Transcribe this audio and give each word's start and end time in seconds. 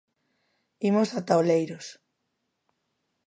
Imos 0.89 1.09
ata 1.19 1.33
Oleiros. 1.41 1.87